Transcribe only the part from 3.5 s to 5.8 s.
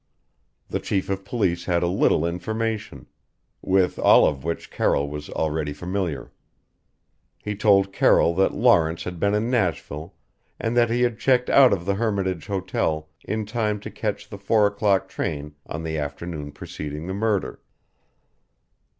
with all of which Carroll was already